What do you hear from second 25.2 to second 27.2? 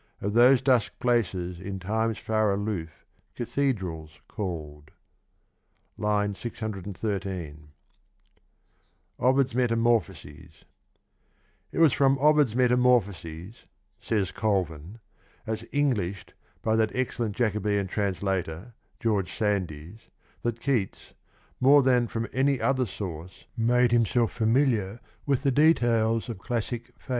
with the details of classic fable.